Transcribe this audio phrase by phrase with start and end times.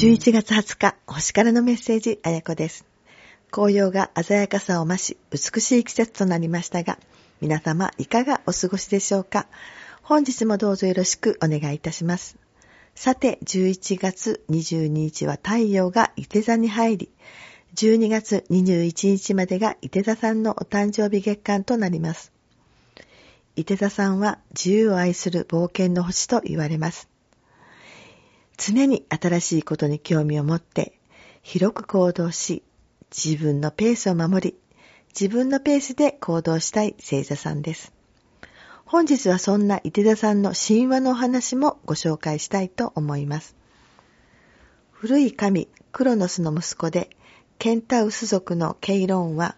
[0.00, 2.86] 11月20日、星からのメッセージ、あやこです。
[3.50, 7.00] 紅葉が鮮やかさを増し、美しい季節となりましたが、
[7.40, 9.48] 皆様いかがお過ごしでしょうか？
[10.02, 12.36] 本日もどうぞよろしくお願いいたします。
[12.94, 17.10] さて、11月22日は太陽が伊手座に入り、
[17.74, 22.30] 12月21日までが伊手座さんのお誕生日月間となります。
[23.56, 27.08] 伊手座さんは自由を愛する冒険の星と言われます。
[28.58, 30.98] 常に新しいことに興味を持って、
[31.42, 32.62] 広く行動し、
[33.16, 34.56] 自分のペースを守り、
[35.18, 37.92] 自分のペースで行動したい星座さんです。
[38.84, 43.54] 本日はそんな伊手座さんの神話のお話もご紹介したいと思います。
[44.90, 47.10] 古い神クロノスの息子で
[47.58, 49.56] ケンタウス族のケイロンは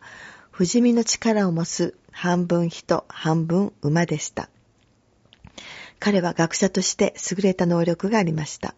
[0.51, 4.51] 不死身の力を持つ半分人半分馬でした。
[5.99, 8.75] 彼は学者として優れた能力がありました。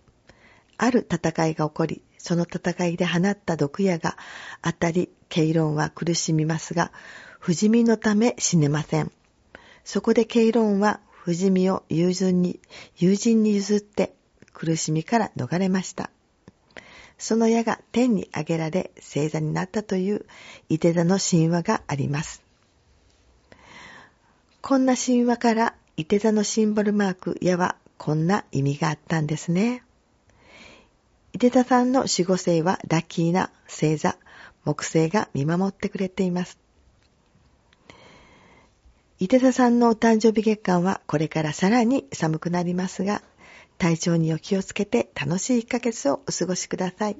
[0.82, 4.16] ある戦いが起こり、その戦いで放った毒矢が
[4.62, 6.90] 当たり、ケイロンは苦しみますが、
[7.38, 9.12] 不死身のため死ねません。
[9.84, 12.58] そこでケイロンは不死身を友人に
[12.96, 14.12] 友人に譲って
[14.52, 16.10] 苦しみから逃れました。
[17.16, 20.26] その矢が天に上げられ星座になったという
[20.68, 22.42] 伊手座の神話があります。
[24.60, 29.84] こんな神話から伊手座のシンボルマーク矢はこんな意味があったんですね。
[31.42, 34.16] 伊手座さんの守護星はラッキーな星座、
[34.64, 36.56] 木星が見守ってくれています。
[39.18, 43.22] 伊手座さんのお誕生日月間はこれからさらに寒くなりますが、
[43.76, 47.16] 体調にお気をつけて楽しい1ヶ月をお過ごしください。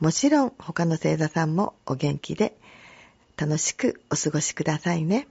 [0.00, 2.56] もちろん他の星座さんもお元気で
[3.36, 5.28] 楽しくお過ごしくださいね。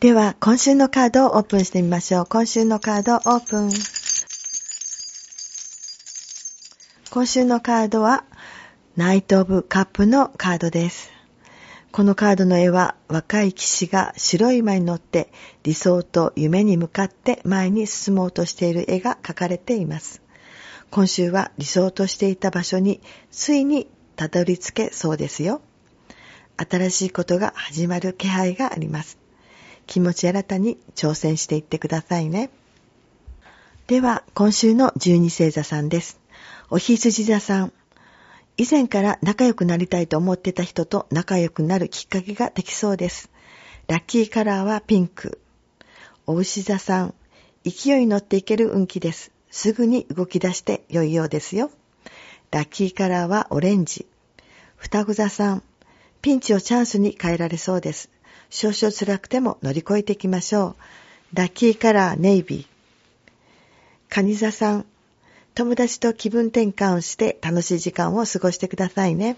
[0.00, 2.26] では、今週のカードをオープンしてみましょう。
[2.26, 3.99] 今週のカードオープン。
[7.12, 8.22] 今週のカードは、
[8.96, 11.10] ナイト・オブ・カップのカードです。
[11.90, 15.32] このカードの絵は若い騎士が白い馬に乗って
[15.64, 20.22] 理想と夢に向かって前に進もうとしている絵が描かれています。
[20.92, 23.00] 今週は理想としていた場所に
[23.32, 25.62] ついにたどり着けそうですよ。
[26.58, 29.18] 新しいことが始まる気配があります。
[29.88, 32.50] 気持ち新たに挑戦していってくださいね。
[33.88, 36.19] では、今週の十二星座さんです。
[36.72, 37.72] おひつじ座さん。
[38.56, 43.28] 以前から仲良くなりたいと思ってた人と仲良くなるきっかけができそうです。
[43.88, 45.40] ラッキーカラーはピンク。
[46.28, 47.14] お牛座さん、
[47.64, 49.32] 勢いに乗っていける運気です。
[49.50, 51.72] すぐに動き出して良いようですよ。
[52.52, 54.06] ラッキーカラーはオレンジ。
[54.76, 55.64] 双子座さん、
[56.22, 58.10] ピンチをチャンスに変えられそうです。
[58.48, 60.76] 少々辛くても乗り越えていきましょ
[61.32, 61.36] う。
[61.36, 62.66] ラッキーカラーネイビー。
[64.08, 64.86] カニ座さん、
[65.54, 69.36] 友達と気分転換をして楽しい時間を過ごしてくださいね。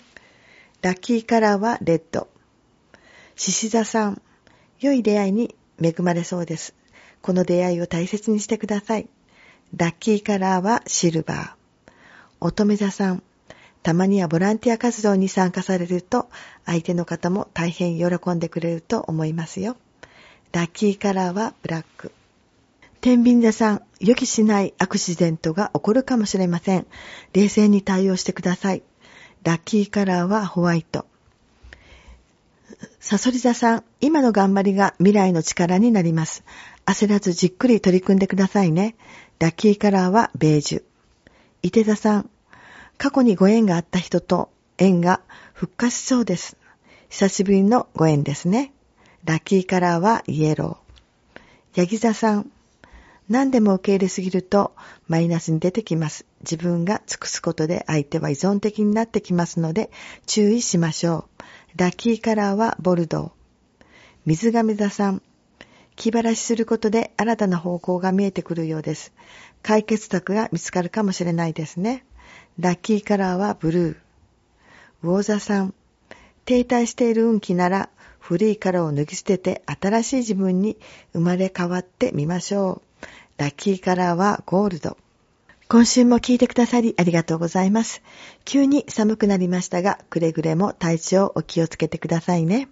[0.83, 2.29] ラッキーカラーはレッド。
[3.37, 4.23] 獅子座さん、
[4.81, 6.75] 良い出会いに恵まれそうです。
[7.23, 9.09] この出会いを大切にしてください。
[9.77, 11.93] ラッキーカラーはシルバー。
[12.41, 13.23] 乙女座さん、
[13.83, 16.29] たまにはボランティア活動に参加されると、
[16.67, 19.77] 相手の方も大変喜んでくれると思いますよ。
[20.53, 22.13] ラッキーカラーはブラック。
[23.03, 26.87] 天秤座さん、予期しないアクシデントが起こるかもしれません。
[27.33, 28.83] 冷静に対応してください。
[29.43, 31.05] ラッキーカラーはホワイト。
[33.01, 36.45] サソリ座さん、今の頑張りが未来の力になります。
[36.87, 38.95] 焦らずじっくり取り組んでくださいね。
[39.41, 40.83] ラッキーカラーはベージュ。
[41.63, 42.31] 伊手座さん、
[42.99, 44.49] 過去にご縁があった人と
[44.79, 45.23] 縁が
[45.55, 46.57] 復活しそうです。
[47.09, 48.73] 久しぶりのご縁ですね。
[49.25, 51.81] ラッキーカラーはイエロー。
[51.81, 52.51] ヤギ座さん、
[53.33, 54.75] 何でも受け入れすぎると
[55.09, 56.27] マイナスに出てきます。
[56.41, 59.91] 自分が尽くすことで相手は依存的になってきますので
[60.27, 61.79] 注意しましょう。
[61.79, 63.85] ラッキーカラーはボルドー。
[64.27, 65.23] 水亀座さん。
[65.97, 69.15] 気晴らしすることで新たな方向が見えてくるようです。
[69.63, 72.05] 解決策が見つかるかもしれないですね。
[72.59, 73.97] ラッキーカラーはブルー。
[75.05, 75.73] ウォーザさん。
[76.45, 77.89] 停滞している運気なら
[78.19, 80.77] 古い殻を脱ぎ捨てて新しい自分に
[81.15, 82.92] 生まれ変わってみましょう。
[83.39, 84.97] ラッキーカラーはゴールド。
[85.69, 88.03] 今週も聞いてくださりありがとうございます。
[88.45, 92.69] 急に寒くなりましたが、くれぐれも体調お気をつけてくださいね。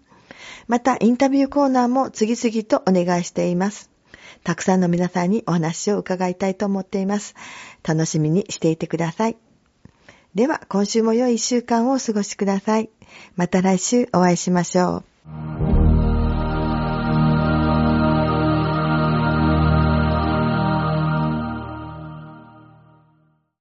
[0.69, 3.91] また、インタビューコーナーも次々とお願いしています。
[4.45, 7.35] たくさんの皆さんにお話を伺いたいと思っています。
[7.83, 9.37] 楽しみにしていてください。
[10.35, 12.91] では、今週も良い一週間をお過ごしください。
[13.35, 15.10] また来週お会いしましょう。